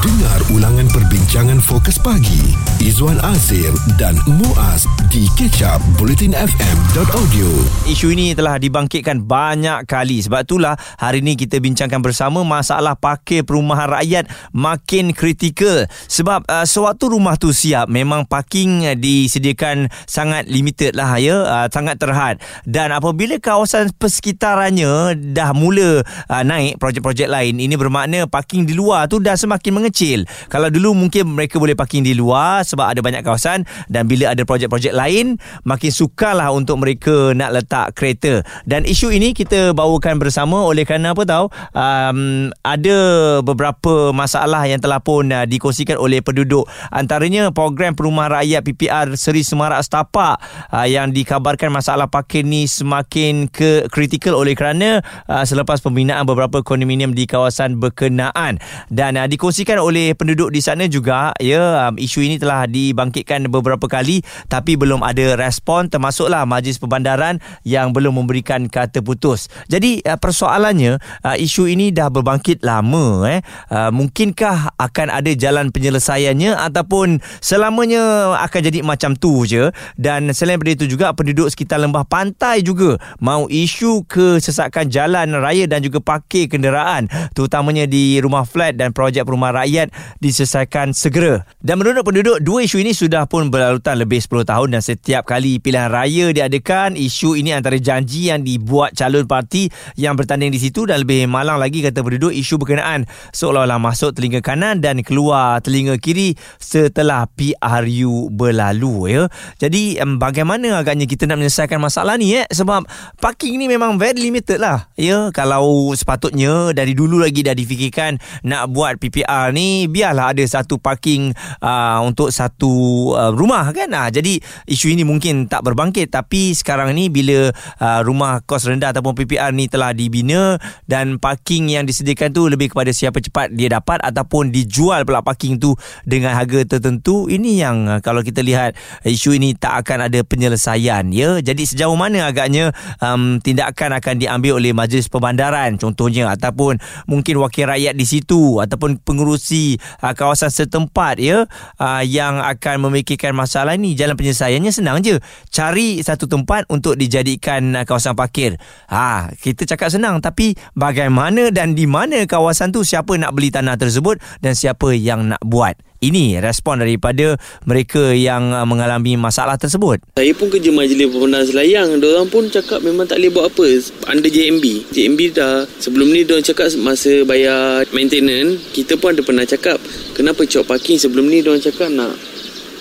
Dengar 0.00 0.40
ulangan 0.56 0.88
perbincangan 0.88 1.60
fokus 1.60 2.00
pagi. 2.00 2.56
Izwan 2.80 3.20
Azir 3.20 3.68
dan 4.00 4.16
Muaz 4.24 4.88
di 5.12 5.28
kecap 5.36 5.76
bulletinfm.audio 6.00 7.48
Isu 7.84 8.08
ini 8.16 8.32
telah 8.32 8.56
dibangkitkan 8.56 9.20
banyak 9.20 9.84
kali. 9.84 10.24
Sebab 10.24 10.48
itulah 10.48 10.80
hari 10.96 11.20
ini 11.20 11.36
kita 11.36 11.60
bincangkan 11.60 12.00
bersama 12.00 12.40
masalah 12.40 12.96
parkir 12.96 13.44
perumahan 13.44 13.92
rakyat 13.92 14.24
makin 14.56 15.12
kritikal. 15.12 15.84
Sebab 16.08 16.48
uh, 16.48 16.64
sewaktu 16.64 17.04
rumah 17.12 17.36
tu 17.36 17.52
siap 17.52 17.92
memang 17.92 18.24
parking 18.24 18.88
uh, 18.88 18.96
disediakan 18.96 19.92
sangat 20.08 20.48
limited 20.48 20.96
lah 20.96 21.20
ya 21.20 21.44
uh, 21.44 21.68
sangat 21.68 22.00
terhad. 22.00 22.40
Dan 22.64 22.96
apabila 22.96 23.36
kawasan 23.36 23.92
persekitarannya 23.92 25.12
dah 25.36 25.52
mula 25.52 26.00
uh, 26.32 26.40
naik 26.40 26.80
projek-projek 26.80 27.28
lain 27.28 27.60
ini 27.60 27.76
bermakna 27.76 28.24
parking 28.24 28.64
di 28.64 28.72
luar 28.72 29.04
tu 29.04 29.20
dah 29.20 29.36
semakin 29.36 29.89
mengecil. 29.90 30.22
Kalau 30.46 30.70
dulu 30.70 30.94
mungkin 30.94 31.34
mereka 31.34 31.58
boleh 31.58 31.74
parking 31.74 32.06
di 32.06 32.14
luar 32.14 32.62
sebab 32.62 32.94
ada 32.94 33.02
banyak 33.02 33.26
kawasan 33.26 33.66
dan 33.90 34.06
bila 34.06 34.30
ada 34.30 34.46
projek-projek 34.46 34.94
lain 34.94 35.34
makin 35.66 35.90
sukarlah 35.90 36.54
untuk 36.54 36.78
mereka 36.78 37.34
nak 37.34 37.50
letak 37.50 37.98
kereta. 37.98 38.46
Dan 38.62 38.86
isu 38.86 39.10
ini 39.10 39.34
kita 39.34 39.74
bawakan 39.74 40.22
bersama 40.22 40.62
oleh 40.62 40.86
kerana 40.86 41.12
apa 41.12 41.26
tahu 41.26 41.50
um, 41.74 42.48
ada 42.62 42.96
beberapa 43.42 44.14
masalah 44.14 44.70
yang 44.70 44.78
telah 44.78 45.02
pun 45.02 45.26
uh, 45.34 45.42
dikongsikan 45.42 45.98
oleh 45.98 46.22
penduduk. 46.22 46.70
Antaranya 46.94 47.50
program 47.50 47.98
perumahan 47.98 48.40
rakyat 48.40 48.62
PPR 48.62 49.18
Seri 49.18 49.42
Semarak 49.42 49.82
Setapak 49.82 50.38
uh, 50.70 50.86
yang 50.86 51.10
dikabarkan 51.10 51.74
masalah 51.74 52.06
parking 52.06 52.46
ni 52.46 52.70
semakin 52.70 53.50
ke 53.50 53.90
kritikal 53.90 54.38
oleh 54.38 54.54
kerana 54.54 55.02
uh, 55.26 55.42
selepas 55.42 55.82
pembinaan 55.82 56.22
beberapa 56.22 56.62
kondominium 56.62 57.10
di 57.10 57.26
kawasan 57.26 57.82
berkenaan 57.82 58.62
dan 58.92 59.18
uh, 59.18 59.26
dikongsikan 59.26 59.79
oleh 59.82 60.14
penduduk 60.14 60.54
di 60.54 60.62
sana 60.62 60.86
juga 60.86 61.34
ya 61.42 61.90
um, 61.90 61.98
isu 61.98 62.22
ini 62.22 62.38
telah 62.38 62.70
dibangkitkan 62.70 63.50
beberapa 63.50 63.90
kali 63.90 64.22
tapi 64.46 64.78
belum 64.78 65.02
ada 65.02 65.34
respon 65.34 65.90
termasuklah 65.90 66.46
majlis 66.46 66.78
perbandaran 66.78 67.42
yang 67.66 67.90
belum 67.90 68.22
memberikan 68.22 68.70
kata 68.70 69.02
putus. 69.02 69.50
Jadi 69.66 70.06
uh, 70.06 70.14
persoalannya 70.14 71.02
uh, 71.26 71.34
isu 71.34 71.66
ini 71.66 71.90
dah 71.90 72.06
berbangkit 72.14 72.62
lama 72.62 73.26
eh 73.26 73.42
uh, 73.74 73.90
mungkinkah 73.90 74.78
akan 74.78 75.08
ada 75.10 75.34
jalan 75.34 75.74
penyelesaiannya 75.74 76.54
ataupun 76.54 77.18
selamanya 77.42 78.38
akan 78.38 78.60
jadi 78.70 78.86
macam 78.86 79.18
tu 79.18 79.42
je 79.50 79.74
dan 79.98 80.30
selain 80.30 80.60
daripada 80.60 80.76
itu 80.76 80.92
juga 80.92 81.16
penduduk 81.16 81.48
sekitar 81.48 81.80
lembah 81.80 82.04
pantai 82.04 82.60
juga 82.60 83.00
mau 83.16 83.48
isu 83.48 84.04
kesesakan 84.04 84.92
jalan 84.92 85.32
raya 85.40 85.64
dan 85.64 85.80
juga 85.80 86.04
parkir 86.04 86.52
kenderaan 86.52 87.08
terutamanya 87.32 87.88
di 87.88 88.20
rumah 88.20 88.44
flat 88.44 88.76
dan 88.76 88.92
projek 88.92 89.24
perumahan 89.24 89.64
rakyat 89.64 89.69
rakyat 89.70 89.94
diselesaikan 90.18 90.90
segera. 90.90 91.46
Dan 91.62 91.78
menurut 91.78 92.02
penduduk, 92.02 92.42
dua 92.42 92.66
isu 92.66 92.82
ini 92.82 92.90
sudah 92.90 93.30
pun 93.30 93.48
berlalutan 93.54 93.94
lebih 94.02 94.18
10 94.18 94.42
tahun 94.42 94.68
dan 94.74 94.82
setiap 94.82 95.22
kali 95.30 95.62
pilihan 95.62 95.86
raya 95.86 96.34
diadakan, 96.34 96.98
isu 96.98 97.38
ini 97.38 97.54
antara 97.54 97.78
janji 97.78 98.34
yang 98.34 98.42
dibuat 98.42 98.98
calon 98.98 99.30
parti 99.30 99.70
yang 99.94 100.18
bertanding 100.18 100.50
di 100.50 100.58
situ 100.58 100.90
dan 100.90 101.06
lebih 101.06 101.30
malang 101.30 101.62
lagi 101.62 101.86
kata 101.86 102.02
penduduk 102.02 102.34
isu 102.34 102.58
berkenaan 102.58 103.06
seolah-olah 103.30 103.78
masuk 103.78 104.18
telinga 104.18 104.42
kanan 104.42 104.82
dan 104.82 105.06
keluar 105.06 105.62
telinga 105.62 105.94
kiri 106.02 106.34
setelah 106.58 107.30
PRU 107.30 108.32
berlalu 108.34 109.14
ya. 109.14 109.22
Jadi 109.62 110.02
bagaimana 110.18 110.82
agaknya 110.82 111.06
kita 111.06 111.30
nak 111.30 111.38
menyelesaikan 111.38 111.78
masalah 111.78 112.18
ni 112.18 112.34
eh 112.34 112.48
sebab 112.50 112.82
parking 113.22 113.60
ni 113.60 113.70
memang 113.70 114.00
very 114.00 114.18
limited 114.18 114.58
lah 114.58 114.90
ya 114.96 115.28
kalau 115.30 115.92
sepatutnya 115.92 116.72
dari 116.72 116.96
dulu 116.96 117.20
lagi 117.20 117.44
dah 117.44 117.52
difikirkan 117.52 118.16
nak 118.42 118.72
buat 118.72 118.96
PPR 118.96 119.52
ni 119.52 119.59
ni 119.60 119.84
biarlah 119.84 120.32
ada 120.32 120.40
satu 120.48 120.80
parking 120.80 121.36
uh, 121.60 122.00
untuk 122.00 122.32
satu 122.32 122.72
uh, 123.12 123.32
rumah 123.36 123.68
kan? 123.76 123.92
Uh, 123.92 124.08
jadi 124.08 124.40
isu 124.64 124.96
ini 124.96 125.04
mungkin 125.04 125.44
tak 125.44 125.60
berbangkit. 125.68 126.08
Tapi 126.08 126.56
sekarang 126.56 126.96
ni 126.96 127.12
bila 127.12 127.52
uh, 127.52 128.00
rumah 128.00 128.40
kos 128.48 128.64
rendah 128.64 128.96
ataupun 128.96 129.12
PPR 129.12 129.52
ni 129.52 129.68
telah 129.68 129.92
dibina 129.92 130.56
dan 130.88 131.20
parking 131.20 131.76
yang 131.76 131.84
disediakan 131.84 132.32
tu 132.32 132.48
lebih 132.48 132.72
kepada 132.72 132.88
siapa 132.96 133.20
cepat 133.20 133.52
dia 133.52 133.68
dapat 133.68 134.00
ataupun 134.00 134.48
dijual 134.48 135.04
pula 135.04 135.20
parking 135.20 135.60
tu 135.60 135.76
dengan 136.08 136.32
harga 136.32 136.64
tertentu 136.64 137.28
ini 137.28 137.60
yang 137.60 137.84
uh, 137.84 138.00
kalau 138.00 138.24
kita 138.24 138.40
lihat 138.40 138.72
isu 139.04 139.36
ini 139.36 139.52
tak 139.52 139.84
akan 139.84 140.08
ada 140.08 140.24
penyelesaian 140.24 141.04
ya. 141.12 141.44
Jadi 141.44 141.68
sejauh 141.68 141.98
mana 141.98 142.24
agaknya 142.30 142.72
um, 143.04 143.36
tindakan 143.42 144.00
akan 144.00 144.14
diambil 144.16 144.56
oleh 144.56 144.72
majlis 144.72 145.10
perbandaran 145.10 145.76
contohnya 145.76 146.30
ataupun 146.32 146.78
mungkin 147.10 147.42
wakil 147.42 147.68
rakyat 147.68 147.98
di 147.98 148.06
situ 148.06 148.62
ataupun 148.62 149.02
pengurus 149.02 149.49
pengerusi 149.50 149.82
uh, 150.02 150.14
kawasan 150.14 150.50
setempat 150.50 151.18
ya 151.18 151.50
uh, 151.82 152.02
yang 152.06 152.38
akan 152.38 152.88
memikirkan 152.90 153.34
masalah 153.34 153.74
ini 153.74 153.98
jalan 153.98 154.14
penyelesaiannya 154.14 154.70
senang 154.70 155.02
je. 155.02 155.18
Cari 155.50 155.98
satu 156.00 156.30
tempat 156.30 156.70
untuk 156.70 156.94
dijadikan 156.94 157.74
uh, 157.74 157.82
kawasan 157.82 158.14
parkir. 158.14 158.54
Ha 158.86 159.34
kita 159.34 159.66
cakap 159.66 159.90
senang 159.90 160.22
tapi 160.22 160.54
bagaimana 160.78 161.50
dan 161.50 161.74
di 161.74 161.90
mana 161.90 162.22
kawasan 162.24 162.70
tu 162.70 162.86
siapa 162.86 163.18
nak 163.18 163.34
beli 163.34 163.50
tanah 163.50 163.74
tersebut 163.74 164.22
dan 164.38 164.54
siapa 164.54 164.94
yang 164.94 165.34
nak 165.34 165.42
buat 165.42 165.74
ini 166.00 166.40
respon 166.40 166.80
daripada 166.80 167.36
mereka 167.68 168.12
yang 168.16 168.56
uh, 168.56 168.64
mengalami 168.64 169.20
masalah 169.20 169.60
tersebut. 169.60 170.00
Saya 170.16 170.32
pun 170.32 170.48
kerja 170.48 170.72
majlis 170.72 171.08
pembenaran 171.12 171.46
selayang. 171.46 171.88
Diorang 172.00 172.28
pun 172.32 172.48
cakap 172.48 172.80
memang 172.80 173.04
tak 173.04 173.20
boleh 173.20 173.30
buat 173.32 173.46
apa. 173.52 173.66
Under 174.08 174.32
JMB. 174.32 174.92
JMB 174.92 175.20
dah 175.36 175.68
sebelum 175.78 176.08
ni 176.10 176.24
diorang 176.24 176.44
cakap 176.44 176.72
masa 176.80 177.22
bayar 177.28 177.84
maintenance, 177.92 178.72
kita 178.72 178.96
pun 178.96 179.12
ada 179.12 179.22
pernah 179.24 179.44
cakap 179.44 179.76
kenapa 180.16 180.44
cok 180.44 180.64
parking 180.64 180.96
sebelum 180.96 181.28
ni 181.28 181.44
diorang 181.44 181.62
cakap 181.62 181.92
nak 181.92 182.16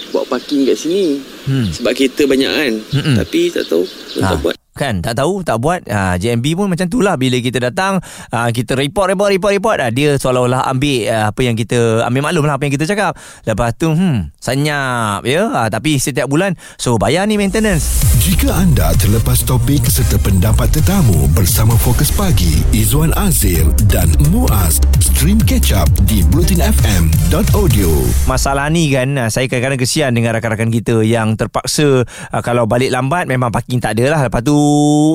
buat 0.09 0.25
parking 0.25 0.66
kat 0.66 0.78
sini. 0.79 1.19
Hmm. 1.46 1.69
Sebab 1.69 1.91
kereta 1.94 2.25
banyak 2.25 2.52
kan. 2.52 2.74
Hmm-mm. 2.97 3.16
Tapi 3.19 3.53
tak 3.53 3.66
tahu. 3.69 3.84
Ha. 4.19 4.35
Tak 4.35 4.38
buat 4.41 4.59
kan? 4.79 5.03
Tak 5.03 5.19
tahu 5.19 5.44
tak 5.44 5.59
buat. 5.59 5.84
Uh, 5.84 6.16
ah, 6.16 6.16
JMB 6.16 6.56
pun 6.56 6.72
macam 6.72 6.88
tu 6.88 7.03
lah 7.03 7.19
bila 7.19 7.35
kita 7.44 7.59
datang 7.59 8.00
uh, 8.31 8.50
kita 8.56 8.79
report 8.79 9.12
report 9.12 9.35
report 9.35 9.51
report 9.59 9.78
uh, 9.84 9.91
dia 9.91 10.16
seolah-olah 10.16 10.63
ambil 10.72 10.97
uh, 11.12 11.25
apa 11.35 11.41
yang 11.44 11.59
kita 11.59 12.07
ambil 12.07 12.31
maklum 12.31 12.47
lah 12.47 12.56
apa 12.56 12.63
yang 12.63 12.73
kita 12.79 12.88
cakap. 12.88 13.19
Lepas 13.44 13.75
tu 13.75 13.91
hmm 13.91 14.31
senyap 14.40 15.28
ya. 15.28 15.51
Uh, 15.51 15.67
tapi 15.67 16.00
setiap 16.00 16.31
bulan 16.31 16.56
so 16.79 16.95
bayar 16.95 17.28
ni 17.28 17.35
maintenance. 17.35 18.00
Jika 18.23 18.56
anda 18.56 18.95
terlepas 18.95 19.44
topik 19.44 19.84
serta 19.91 20.16
pendapat 20.23 20.72
tetamu 20.72 21.28
bersama 21.35 21.75
Fokus 21.75 22.13
Pagi 22.16 22.63
Izwan 22.72 23.11
Azir 23.19 23.67
dan 23.91 24.07
Muaz 24.31 24.79
stream 25.03 25.41
catch 25.44 25.75
up 25.75 25.90
di 26.07 26.23
blutinfm.audio 26.31 27.90
masalah 28.29 28.69
ni 28.69 28.94
kan 28.94 29.17
saya 29.28 29.50
kadang-kadang 29.50 29.81
kesian 29.81 30.11
dengan 30.13 30.38
rakan-rakan 30.38 30.69
kita 30.69 31.01
yang 31.01 31.34
terpaksa 31.34 32.06
kalau 32.46 32.69
balik 32.69 32.94
lambat 32.94 33.25
memang 33.25 33.50
parking 33.50 33.81
tak 33.81 33.97
ada 33.97 34.13
lah. 34.13 34.22
Lepas 34.29 34.46
tu 34.46 34.69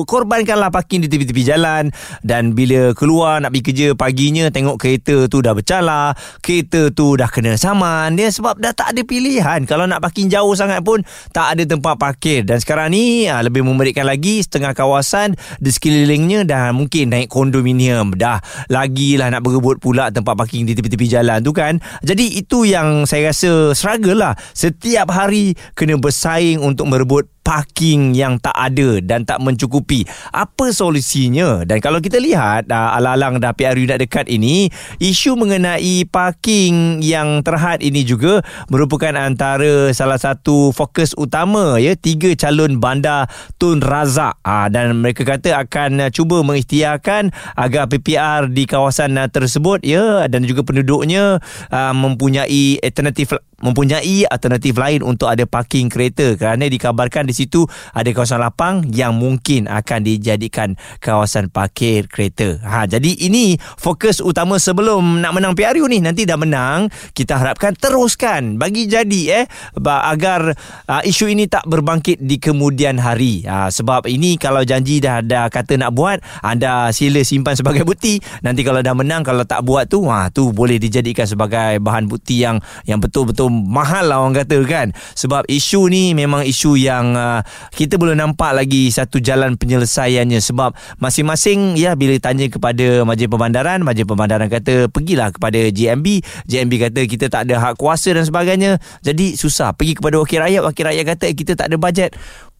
korbankanlah 0.05 0.69
parking 0.71 1.03
di 1.03 1.07
tepi-tepi 1.11 1.43
jalan 1.45 1.89
dan 2.21 2.55
bila 2.55 2.91
keluar 2.97 3.39
nak 3.41 3.51
pergi 3.51 3.63
kerja 3.71 3.87
paginya 3.93 4.47
tengok 4.49 4.77
kereta 4.77 5.27
tu 5.27 5.41
dah 5.41 5.53
bercalar 5.55 6.17
kereta 6.41 6.91
tu 6.93 7.15
dah 7.17 7.29
kena 7.29 7.57
saman. 7.59 8.15
Dia 8.15 8.31
sebab 8.31 8.57
dah 8.57 8.71
tak 8.71 8.95
ada 8.95 9.01
pilihan. 9.03 9.63
Kalau 9.67 9.85
nak 9.85 10.01
parking 10.01 10.31
jauh 10.31 10.53
sangat 10.53 10.81
pun 10.81 11.01
tak 11.31 11.57
ada 11.57 11.63
tempat 11.65 11.95
parkir. 11.99 12.47
Dan 12.47 12.61
sekarang 12.61 12.93
ni 12.93 13.27
ah, 13.27 13.41
lebih 13.43 13.65
memberikan 13.65 14.07
lagi 14.07 14.41
setengah 14.41 14.73
kawasan 14.73 15.35
di 15.59 15.69
sekelilingnya 15.69 16.47
dah 16.47 16.71
mungkin 16.71 17.11
naik 17.11 17.29
kondominium. 17.29 18.15
Dah 18.15 18.39
lagi 18.71 19.19
lah 19.19 19.29
nak 19.33 19.43
berebut 19.43 19.81
pula 19.81 20.09
tempat 20.09 20.33
parking 20.37 20.65
di 20.65 20.73
tepi-tepi 20.73 21.05
jalan 21.09 21.41
tu 21.43 21.51
kan. 21.51 21.77
Jadi 22.05 22.39
itu 22.39 22.63
yang 22.65 23.03
saya 23.09 23.31
rasa 23.33 23.73
struggle 23.73 24.17
lah. 24.17 24.33
Setiap 24.55 25.11
hari 25.11 25.53
kena 25.73 25.99
bersaing 25.99 26.61
untuk 26.61 26.87
merebut 26.89 27.34
parking 27.45 28.17
yang 28.17 28.41
tak 28.41 28.57
ada 28.57 28.97
dan 29.05 29.21
tak 29.21 29.37
mencukupi. 29.37 30.01
Apa 30.33 30.73
solusinya? 30.73 31.61
Dan 31.61 31.77
kalau 31.77 32.01
kita 32.01 32.17
lihat 32.17 32.65
uh, 32.73 32.97
alang-alang 32.97 33.37
dah 33.37 33.53
PRU 33.53 33.85
nak 33.85 34.01
dekat 34.01 34.25
ini, 34.25 34.73
isu 34.97 35.37
mengenai 35.37 36.09
parking 36.09 37.05
yang 37.05 37.45
terhad 37.45 37.85
ini 37.85 38.01
juga 38.01 38.41
merupakan 38.73 39.13
antara 39.13 39.93
salah 39.93 40.17
satu 40.17 40.73
fokus 40.73 41.13
utama 41.13 41.77
ya 41.77 41.93
tiga 41.93 42.33
calon 42.33 42.81
bandar 42.81 43.29
Tun 43.61 43.77
Razak 43.85 44.41
uh, 44.41 44.67
dan 44.73 44.97
mereka 45.05 45.21
kata 45.21 45.61
akan 45.61 46.09
cuba 46.09 46.41
mengikhtiarkan 46.41 47.29
agar 47.53 47.85
PPR 47.85 48.49
di 48.49 48.65
kawasan 48.65 49.21
uh, 49.21 49.29
tersebut 49.29 49.85
ya 49.85 50.25
dan 50.25 50.41
juga 50.49 50.65
penduduknya 50.65 51.37
uh, 51.69 51.93
mempunyai 51.93 52.81
alternatif 52.81 53.37
mempunyai 53.61 54.27
alternatif 54.27 54.75
lain 54.75 55.05
untuk 55.05 55.31
ada 55.31 55.47
parking 55.47 55.87
kereta 55.87 56.35
kerana 56.35 56.67
dikabarkan 56.67 57.27
di 57.29 57.33
situ 57.35 57.63
ada 57.95 58.07
kawasan 58.11 58.41
lapang 58.43 58.75
yang 58.91 59.15
mungkin 59.15 59.71
akan 59.71 60.03
dijadikan 60.03 60.75
kawasan 60.99 61.47
parkir 61.47 62.07
kereta. 62.11 62.59
Ha 62.63 62.89
jadi 62.89 63.11
ini 63.27 63.55
fokus 63.79 64.19
utama 64.19 64.59
sebelum 64.59 65.23
nak 65.23 65.31
menang 65.35 65.53
PRU 65.55 65.87
ni 65.87 66.03
nanti 66.03 66.27
dah 66.27 66.39
menang 66.39 66.91
kita 67.15 67.39
harapkan 67.39 67.71
teruskan 67.77 68.59
bagi 68.59 68.87
jadi 68.89 69.21
eh 69.43 69.45
agar 69.85 70.53
uh, 70.89 71.01
isu 71.05 71.31
ini 71.31 71.47
tak 71.47 71.63
berbangkit 71.69 72.19
di 72.21 72.37
kemudian 72.41 72.99
hari. 72.99 73.47
Ha, 73.47 73.69
sebab 73.69 74.07
ini 74.09 74.35
kalau 74.35 74.61
janji 74.65 74.99
dah 74.99 75.21
ada 75.23 75.47
kata 75.47 75.79
nak 75.79 75.91
buat 75.95 76.19
anda 76.43 76.89
sila 76.91 77.21
simpan 77.23 77.55
sebagai 77.55 77.87
bukti 77.87 78.19
nanti 78.43 78.61
kalau 78.65 78.81
dah 78.83 78.95
menang 78.97 79.23
kalau 79.23 79.47
tak 79.47 79.63
buat 79.63 79.87
tu 79.87 80.07
ha 80.09 80.27
tu 80.29 80.51
boleh 80.51 80.81
dijadikan 80.81 81.25
sebagai 81.25 81.79
bahan 81.79 82.09
bukti 82.09 82.43
yang 82.43 82.59
yang 82.89 82.99
betul-betul 82.99 83.54
mahal 83.63 84.11
lah 84.11 84.19
orang 84.19 84.43
kata 84.43 84.59
kan? 84.67 84.91
Sebab 85.15 85.47
isu 85.47 85.87
ni 85.87 86.11
memang 86.11 86.43
isu 86.43 86.75
yang 86.75 87.15
uh, 87.15 87.39
kita 87.71 87.95
boleh 87.95 88.17
nampak 88.17 88.51
lagi 88.51 88.91
satu 88.91 89.23
jalan 89.23 89.55
penyelesaiannya. 89.55 90.43
Sebab 90.43 90.75
masing-masing 90.99 91.79
ya 91.79 91.95
bila 91.95 92.19
tanya 92.19 92.51
kepada 92.51 93.07
majlis 93.07 93.31
pembandaran 93.31 93.79
majlis 93.81 94.03
pembandaran 94.03 94.51
kata 94.51 94.91
pergilah 94.91 95.31
kepada 95.31 95.71
JMB 95.71 96.25
JMB 96.45 96.73
kata 96.91 97.01
kita 97.07 97.25
tak 97.31 97.47
ada 97.47 97.61
hak 97.61 97.79
kuasa 97.79 98.11
dan 98.11 98.27
sebagainya. 98.27 98.77
Jadi 98.99 99.39
susah. 99.39 99.71
Pergi 99.71 99.95
kepada 99.95 100.19
wakil 100.19 100.43
rakyat 100.43 100.61
wakil 100.61 100.83
rakyat 100.91 101.05
kata 101.15 101.27
kita 101.31 101.51
tak 101.55 101.71
ada 101.71 101.77
bajet. 101.79 102.11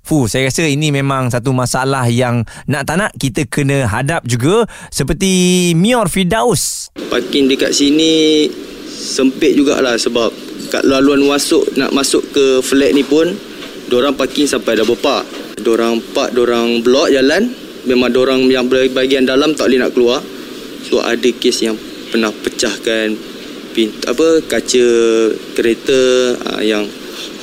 Fuh, 0.06 0.30
saya 0.30 0.46
rasa 0.46 0.70
ini 0.70 0.94
memang 0.94 1.34
satu 1.34 1.50
masalah 1.50 2.06
yang 2.14 2.46
nak 2.70 2.86
tak 2.86 3.02
nak 3.02 3.12
kita 3.18 3.50
kena 3.50 3.90
hadap 3.90 4.22
juga. 4.30 4.70
Seperti 4.94 5.74
Mior 5.74 6.14
Fidaus. 6.14 6.94
Parking 7.10 7.50
dekat 7.50 7.74
sini 7.74 8.46
sempit 8.96 9.60
jugalah 9.60 10.00
sebab 10.00 10.32
kat 10.72 10.88
laluan 10.88 11.20
masuk 11.28 11.68
nak 11.76 11.92
masuk 11.92 12.24
ke 12.32 12.64
flat 12.64 12.96
ni 12.96 13.04
pun 13.04 13.28
orang 13.92 14.16
parking 14.16 14.48
sampai 14.48 14.80
double 14.80 14.98
park. 14.98 15.28
Diorang 15.60 16.00
park, 16.16 16.32
diorang 16.32 16.80
block 16.82 17.12
jalan. 17.12 17.52
Memang 17.86 18.10
diorang 18.10 18.42
yang 18.50 18.66
bahagian 18.66 19.30
dalam 19.30 19.54
tak 19.54 19.70
boleh 19.70 19.80
nak 19.80 19.94
keluar. 19.94 20.20
So 20.84 21.00
ada 21.00 21.30
kes 21.30 21.62
yang 21.62 21.78
pernah 22.10 22.34
pecahkan 22.34 23.14
pintu 23.76 24.08
apa 24.08 24.40
kaca 24.48 24.86
kereta 25.52 26.00
uh, 26.48 26.64
yang 26.64 26.88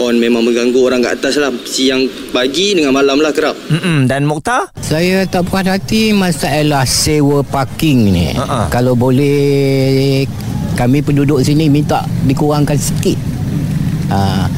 horn 0.01 0.17
memang 0.17 0.41
mengganggu 0.41 0.81
orang 0.81 1.05
kat 1.05 1.21
atas 1.21 1.37
lah 1.37 1.53
siang 1.69 2.09
pagi 2.33 2.73
dengan 2.73 2.97
malam 2.97 3.21
lah 3.21 3.37
kerap 3.37 3.53
Mm-mm. 3.69 4.09
dan 4.09 4.25
Mokhtar 4.25 4.73
saya 4.81 5.29
tak 5.29 5.45
puas 5.45 5.69
hati 5.69 6.17
masalah 6.17 6.89
sewa 6.89 7.45
parking 7.45 8.09
ni 8.09 8.33
Ha-ha. 8.33 8.73
kalau 8.73 8.97
boleh 8.97 10.25
kami 10.75 11.05
penduduk 11.05 11.45
sini 11.45 11.69
minta 11.69 12.05
dikurangkan 12.27 12.79
sikit. 12.79 13.19
Ha. 14.13 14.49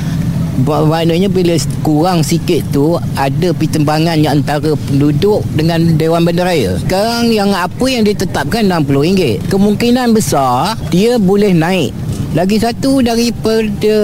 Maknanya 0.54 1.26
bila 1.26 1.58
kurang 1.82 2.22
sikit 2.22 2.62
tu 2.70 2.94
Ada 3.18 3.50
pertimbangan 3.50 4.14
yang 4.22 4.38
antara 4.38 4.78
penduduk 4.86 5.42
dengan 5.58 5.98
Dewan 5.98 6.22
Bandaraya 6.22 6.78
Sekarang 6.78 7.34
yang 7.34 7.50
apa 7.50 7.82
yang 7.90 8.06
ditetapkan? 8.06 8.70
RM60 8.70 9.50
Kemungkinan 9.50 10.14
besar 10.14 10.78
dia 10.94 11.18
boleh 11.18 11.50
naik 11.50 11.90
lagi 12.34 12.58
satu 12.58 12.98
daripada 12.98 13.96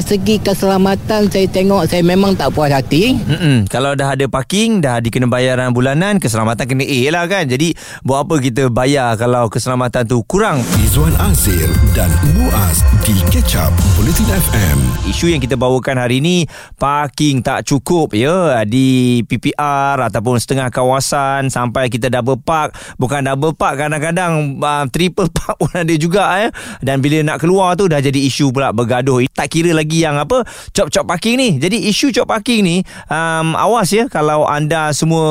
segi 0.00 0.40
keselamatan 0.40 1.28
saya 1.28 1.44
tengok 1.52 1.84
saya 1.84 2.00
memang 2.00 2.32
tak 2.32 2.56
puas 2.56 2.72
hati. 2.72 3.12
Mm-mm. 3.12 3.68
Kalau 3.68 3.92
dah 3.92 4.16
ada 4.16 4.24
parking 4.24 4.80
Dah 4.80 5.04
dikena 5.04 5.28
bayaran 5.28 5.76
bulanan 5.76 6.16
Keselamatan 6.16 6.64
kena 6.64 6.84
A 6.88 7.00
lah 7.12 7.28
kan 7.28 7.44
Jadi 7.44 7.76
Buat 8.00 8.24
apa 8.24 8.34
kita 8.40 8.72
bayar 8.72 9.20
Kalau 9.20 9.52
keselamatan 9.52 10.08
tu 10.08 10.24
kurang 10.24 10.64
Izwan 10.80 11.12
Azir 11.20 11.68
dan 11.92 12.08
Muaz 12.32 12.80
di 13.04 13.12
Catch 13.28 13.60
Up 13.60 13.72
Bulletin 13.98 14.24
FM. 14.32 14.78
Isu 15.12 15.28
yang 15.28 15.44
kita 15.44 15.60
bawakan 15.60 16.00
hari 16.00 16.24
ini 16.24 16.48
Parking 16.80 17.44
tak 17.44 17.68
cukup 17.68 18.16
ya 18.16 18.64
Di 18.64 19.20
PPR 19.28 20.00
Ataupun 20.08 20.40
setengah 20.40 20.72
kawasan 20.72 21.52
Sampai 21.52 21.92
kita 21.92 22.08
double 22.08 22.40
park 22.40 22.72
Bukan 22.96 23.28
double 23.28 23.52
park 23.52 23.84
Kadang-kadang 23.84 24.56
uh, 24.56 24.88
Triple 24.88 25.28
park 25.36 25.60
pun 25.60 25.72
ada 25.76 25.94
juga 26.00 26.22
ya 26.40 26.48
Dan 26.80 27.04
bila 27.04 27.20
nak 27.20 27.44
keluar 27.44 27.57
tu 27.76 27.86
Dah 27.88 28.00
jadi 28.00 28.16
isu 28.16 28.50
pula 28.52 28.70
bergaduh. 28.74 29.24
Tak 29.32 29.48
kira 29.50 29.72
lagi 29.72 30.02
yang 30.02 30.18
apa 30.18 30.44
Cop-cop 30.74 31.04
parking 31.06 31.36
ni. 31.38 31.48
Jadi 31.56 31.88
isu 31.88 32.12
cop 32.12 32.28
parking 32.28 32.60
ni 32.64 32.76
um, 33.08 33.56
Awas 33.56 33.90
ya 33.92 34.06
Kalau 34.10 34.44
anda 34.44 34.92
semua 34.92 35.24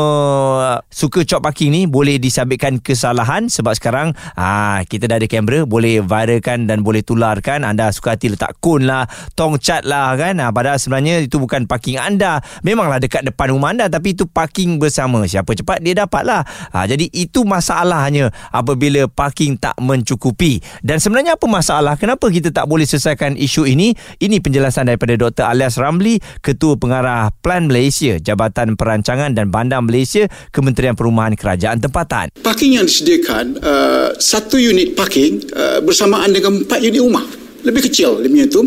Suka 0.89 1.23
cop 1.23 1.45
parking 1.45 1.69
ni 1.69 1.81
Boleh 1.85 2.17
disabitkan 2.17 2.81
kesalahan. 2.81 3.51
Sebab 3.51 3.73
sekarang 3.77 4.17
ah, 4.35 4.81
Kita 4.87 5.05
dah 5.05 5.21
ada 5.21 5.27
kamera 5.29 5.63
Boleh 5.67 6.01
viralkan 6.01 6.65
Dan 6.67 6.81
boleh 6.81 7.05
tularkan. 7.05 7.63
Anda 7.67 7.91
suka 7.93 8.17
hati 8.17 8.33
letak 8.33 8.57
kun 8.63 8.87
lah 8.87 9.05
Tong 9.37 9.61
cat 9.61 9.83
lah 9.83 10.15
kan. 10.17 10.39
Ah, 10.41 10.49
Padahal 10.49 10.81
sebenarnya 10.81 11.23
Itu 11.23 11.37
bukan 11.39 11.69
parking 11.69 12.01
anda. 12.01 12.41
Memanglah 12.65 12.99
dekat 12.99 13.23
depan 13.27 13.53
rumah 13.53 13.71
anda 13.71 13.85
Tapi 13.87 14.17
itu 14.17 14.25
parking 14.25 14.81
bersama. 14.81 15.23
Siapa 15.29 15.53
cepat 15.53 15.79
dia 15.79 15.93
dapat 15.93 16.23
lah 16.25 16.41
ah, 16.73 16.85
Jadi 16.89 17.07
itu 17.13 17.45
masalahnya 17.45 18.29
Apabila 18.49 19.05
parking 19.05 19.59
tak 19.59 19.77
mencukupi. 19.77 20.59
Dan 20.81 20.97
sebenarnya 20.97 21.37
apa 21.37 21.45
masalah? 21.45 21.93
Kenapa 21.99 22.16
kita 22.25 22.49
tak 22.49 22.65
boleh 22.65 22.89
selesaikan 22.89 23.37
isu 23.37 23.69
ini? 23.69 23.93
Ini 24.17 24.41
penjelasan 24.41 24.89
daripada 24.89 25.13
Dr. 25.13 25.45
Alias 25.45 25.77
Ramli 25.77 26.17
Ketua 26.41 26.73
Pengarah 26.73 27.29
Plan 27.29 27.69
Malaysia 27.69 28.17
Jabatan 28.17 28.73
Perancangan 28.73 29.37
dan 29.37 29.53
Bandar 29.53 29.85
Malaysia 29.85 30.25
Kementerian 30.49 30.97
Perumahan 30.97 31.37
Kerajaan 31.37 31.77
Tempatan. 31.77 32.33
Parking 32.41 32.81
yang 32.81 32.89
disediakan 32.89 33.61
uh, 33.61 34.09
satu 34.17 34.57
unit 34.57 34.97
parking 34.97 35.45
uh, 35.53 35.79
bersamaan 35.85 36.33
dengan 36.33 36.65
empat 36.65 36.81
unit 36.81 37.01
rumah. 37.05 37.25
Lebih 37.61 37.89
kecil 37.91 38.23
dia 38.23 38.29
punya 38.31 38.47
tu 38.47 38.63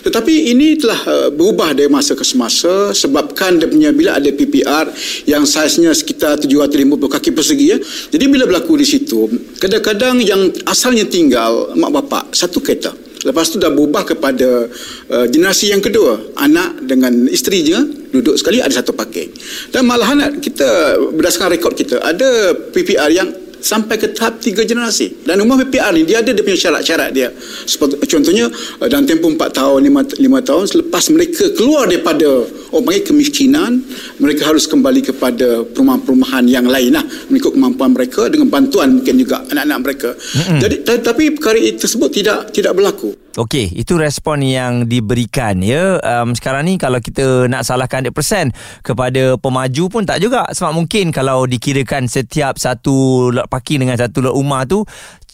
tetapi 0.00 0.50
ini 0.50 0.74
telah 0.74 1.00
uh, 1.06 1.28
berubah 1.30 1.76
dari 1.76 1.86
masa 1.86 2.16
ke 2.16 2.24
semasa 2.24 2.90
sebabkan 3.30 3.62
dia 3.62 3.70
punya 3.70 3.90
bila 3.94 4.18
ada 4.18 4.26
PPR 4.34 4.90
yang 5.30 5.46
saiznya 5.46 5.94
sekitar 5.94 6.42
750 6.42 7.14
kaki 7.14 7.30
persegi 7.30 7.66
ya 7.70 7.78
jadi 8.10 8.26
bila 8.26 8.50
berlaku 8.50 8.74
di 8.74 8.82
situ 8.82 9.30
kadang-kadang 9.62 10.18
yang 10.18 10.50
asalnya 10.66 11.06
tinggal 11.06 11.70
mak 11.78 11.94
bapak 11.94 12.34
satu 12.34 12.58
kereta 12.58 12.90
Lepas 13.20 13.52
tu 13.52 13.60
dah 13.60 13.68
berubah 13.68 14.00
kepada 14.08 14.64
uh, 15.12 15.26
generasi 15.28 15.76
yang 15.76 15.84
kedua. 15.84 16.32
Anak 16.40 16.88
dengan 16.88 17.28
isterinya 17.28 17.84
duduk 17.84 18.32
sekali 18.40 18.64
ada 18.64 18.72
satu 18.72 18.96
parking. 18.96 19.28
Dan 19.68 19.84
malahan 19.84 20.40
kita 20.40 20.96
berdasarkan 21.12 21.52
rekod 21.52 21.76
kita 21.76 22.00
ada 22.00 22.56
PPR 22.72 23.12
yang 23.12 23.28
sampai 23.60 24.00
ke 24.00 24.16
tahap 24.16 24.40
tiga 24.40 24.64
generasi. 24.64 25.20
Dan 25.28 25.44
rumah 25.44 25.60
PPR 25.60 25.92
ni 25.92 26.08
dia 26.08 26.24
ada 26.24 26.32
dia 26.32 26.40
punya 26.40 26.56
syarat-syarat 26.56 27.12
dia. 27.12 27.28
Seperti, 27.68 28.00
contohnya 28.08 28.48
uh, 28.80 28.88
dalam 28.88 29.04
tempoh 29.04 29.28
4 29.36 29.52
tahun, 29.52 29.78
5, 29.84 30.16
5 30.16 30.48
tahun 30.48 30.64
selepas 30.64 31.04
mereka 31.12 31.44
keluar 31.52 31.92
daripada 31.92 32.48
orang 32.70 32.84
panggil 32.86 33.04
kemiskinan, 33.10 33.82
mereka 34.18 34.50
harus 34.50 34.66
kembali 34.66 35.00
kepada 35.02 35.62
perumahan-perumahan 35.70 36.46
yang 36.46 36.66
lain 36.66 36.94
lah 36.94 37.04
mengikut 37.30 37.54
kemampuan 37.54 37.90
mereka 37.94 38.26
dengan 38.30 38.48
bantuan 38.50 39.00
mungkin 39.00 39.14
juga 39.18 39.42
anak-anak 39.50 39.78
mereka. 39.82 40.10
Mm-hmm. 40.14 40.60
Jadi 40.60 40.76
tetapi 40.86 41.24
perkara 41.38 41.58
itu 41.58 41.78
tersebut 41.82 42.10
tidak 42.10 42.38
tidak 42.54 42.72
berlaku. 42.74 43.12
Okey, 43.38 43.70
itu 43.78 43.94
respon 43.94 44.42
yang 44.42 44.90
diberikan 44.90 45.62
ya. 45.62 46.02
Um, 46.02 46.34
sekarang 46.34 46.66
ni 46.66 46.74
kalau 46.82 46.98
kita 46.98 47.46
nak 47.46 47.62
salahkan 47.62 48.02
100% 48.10 48.50
kepada 48.82 49.38
pemaju 49.38 49.84
pun 49.86 50.02
tak 50.02 50.18
juga. 50.18 50.50
Sebab 50.50 50.74
mungkin 50.74 51.14
kalau 51.14 51.46
dikirakan 51.46 52.10
setiap 52.10 52.58
satu 52.58 53.30
lot 53.30 53.46
parking 53.46 53.86
dengan 53.86 53.94
satu 53.94 54.18
lot 54.26 54.34
rumah 54.34 54.66
tu 54.66 54.82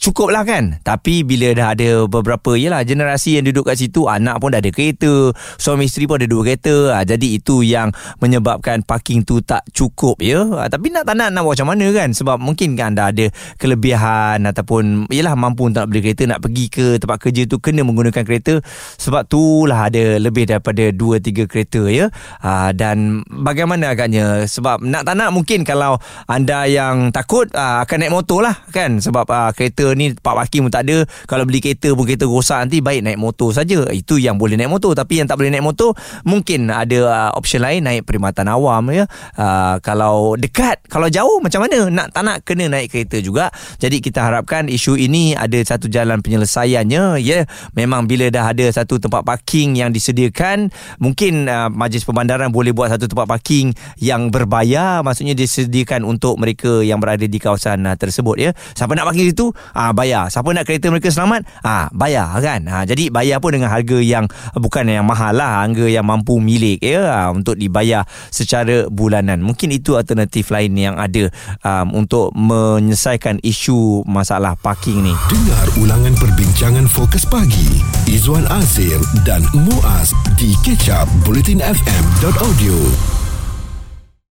cukup 0.01 0.33
lah 0.33 0.47
kan. 0.47 0.79
Tapi 0.85 1.27
bila 1.27 1.53
dah 1.53 1.69
ada 1.75 1.91
beberapa 2.07 2.55
Yelah 2.55 2.87
generasi 2.87 3.39
yang 3.39 3.45
duduk 3.51 3.69
kat 3.69 3.77
situ 3.81 4.07
Anak 4.07 4.39
pun 4.39 4.55
dah 4.55 4.63
ada 4.63 4.71
kereta 4.71 5.35
Suami 5.59 5.91
isteri 5.91 6.07
pun 6.07 6.21
ada 6.21 6.29
dua 6.29 6.43
kereta. 6.47 6.97
Ha, 6.97 7.03
Jadi 7.03 7.37
itu 7.37 7.67
yang 7.67 7.91
menyebabkan 8.23 8.83
parking 8.87 9.27
tu 9.27 9.43
tak 9.43 9.67
cukup 9.73 10.23
ya. 10.23 10.47
Ha, 10.47 10.71
Tapi 10.71 10.95
nak 10.95 11.05
tak 11.09 11.19
nak 11.19 11.35
nak 11.35 11.43
buat 11.43 11.59
macam 11.59 11.75
mana 11.75 11.87
kan? 11.93 12.13
Sebab 12.15 12.37
mungkin 12.39 12.79
kan 12.79 12.95
anda 12.95 13.11
ada 13.11 13.27
kelebihan 13.59 14.45
Ataupun 14.47 15.11
Yelah 15.11 15.35
mampu 15.35 15.69
untuk 15.69 15.85
nak 15.85 15.89
beli 15.91 16.01
kereta 16.05 16.25
Nak 16.29 16.41
pergi 16.45 16.67
ke 16.71 16.87
tempat 17.03 17.19
kerja 17.19 17.43
tu 17.49 17.59
Kena 17.59 17.83
menggunakan 17.83 18.23
kereta. 18.23 18.63
Sebab 19.01 19.27
tu 19.27 19.67
lah 19.67 19.91
ada 19.91 20.21
lebih 20.21 20.47
daripada 20.47 20.89
dua 20.95 21.19
tiga 21.19 21.45
kereta 21.51 21.85
ya. 21.91 22.09
Ha, 22.41 22.71
Dan 22.73 23.27
bagaimana 23.27 23.93
agaknya? 23.93 24.47
Sebab 24.47 24.85
nak 24.87 25.03
tak 25.03 25.15
nak 25.19 25.35
mungkin 25.35 25.67
kalau 25.67 25.99
anda 26.31 26.65
yang 26.71 27.11
takut 27.11 27.51
ha, 27.53 27.83
akan 27.83 27.97
naik 28.01 28.15
motor 28.15 28.41
lah 28.45 28.57
kan? 28.71 29.03
Sebab 29.03 29.25
ha, 29.29 29.51
kereta 29.51 29.86
ni 29.93 30.17
tempat 30.17 30.35
parking 30.47 30.67
pun 30.67 30.73
tak 30.73 30.89
ada. 30.89 31.05
Kalau 31.29 31.45
beli 31.45 31.61
kereta 31.63 31.93
pun 31.93 32.09
kereta 32.09 32.27
rosak 32.27 32.59
nanti 32.67 32.81
baik 32.81 33.07
naik 33.07 33.19
motor 33.21 33.53
saja. 33.53 33.87
Itu 33.93 34.17
yang 34.17 34.41
boleh 34.41 34.57
naik 34.57 34.73
motor. 34.73 34.97
Tapi 34.97 35.21
yang 35.23 35.29
tak 35.29 35.39
boleh 35.39 35.53
naik 35.53 35.63
motor 35.63 35.93
mungkin 36.25 36.73
ada 36.73 36.99
uh, 37.07 37.31
option 37.37 37.63
lain 37.63 37.85
naik 37.85 38.09
perkhidmatan 38.09 38.49
awam 38.51 38.91
ya. 38.91 39.05
Uh, 39.37 39.77
kalau 39.85 40.35
dekat 40.35 40.81
kalau 40.89 41.07
jauh 41.13 41.39
macam 41.45 41.63
mana? 41.67 41.87
Nak 41.93 42.07
tak 42.17 42.23
nak 42.25 42.37
kena 42.43 42.73
naik 42.73 42.91
kereta 42.91 43.21
juga. 43.21 43.53
Jadi 43.77 44.01
kita 44.01 44.25
harapkan 44.25 44.71
isu 44.71 44.97
ini 44.97 45.37
ada 45.37 45.59
satu 45.61 45.91
jalan 45.91 46.23
penyelesaiannya 46.25 47.21
ya. 47.21 47.45
Memang 47.77 48.09
bila 48.09 48.31
dah 48.33 48.55
ada 48.55 48.67
satu 48.73 48.97
tempat 48.97 49.27
parking 49.27 49.77
yang 49.77 49.91
disediakan 49.93 50.71
mungkin 51.03 51.51
uh, 51.51 51.69
majlis 51.69 52.07
pembandaran 52.07 52.49
boleh 52.55 52.73
buat 52.73 52.89
satu 52.89 53.11
tempat 53.11 53.27
parking 53.29 53.75
yang 54.01 54.31
berbayar. 54.31 55.03
Maksudnya 55.03 55.35
disediakan 55.37 56.07
untuk 56.07 56.39
mereka 56.39 56.81
yang 56.81 57.03
berada 57.03 57.27
di 57.27 57.39
kawasan 57.43 57.85
uh, 57.85 57.97
tersebut 57.99 58.37
ya. 58.39 58.51
Siapa 58.73 58.95
nak 58.95 59.11
parking 59.11 59.29
situ 59.35 59.51
ah 59.77 59.93
bayar. 59.93 60.33
Siapa 60.33 60.49
nak 60.57 60.65
kereta 60.65 60.89
mereka 60.89 61.13
selamat? 61.13 61.45
Ah 61.61 61.93
bayar 61.93 62.41
kan. 62.41 62.65
Ah 62.67 62.89
jadi 62.89 63.13
bayar 63.13 63.39
pun 63.45 63.53
dengan 63.53 63.69
harga 63.69 64.01
yang 64.01 64.25
bukan 64.57 64.89
yang 64.89 65.05
mahal 65.05 65.37
lah, 65.37 65.63
harga 65.63 65.85
yang 65.87 66.09
mampu 66.09 66.41
milik 66.41 66.81
ya 66.81 67.05
ah, 67.05 67.29
untuk 67.31 67.61
dibayar 67.61 68.09
secara 68.33 68.89
bulanan. 68.89 69.45
Mungkin 69.45 69.77
itu 69.77 70.01
alternatif 70.01 70.49
lain 70.49 70.73
yang 70.75 70.97
ada 70.97 71.29
um, 71.61 71.93
untuk 71.93 72.33
menyelesaikan 72.33 73.45
isu 73.45 74.03
masalah 74.09 74.57
parking 74.57 75.05
ni. 75.05 75.15
Dengar 75.29 75.67
ulangan 75.77 76.17
perbincangan 76.17 76.89
fokus 76.89 77.29
pagi 77.29 77.85
Izwan 78.09 78.49
Azir 78.49 78.97
dan 79.29 79.45
Muaz 79.53 80.15
di 80.41 80.57
kecap 80.65 81.05
bulletinfm.audio 81.29 83.26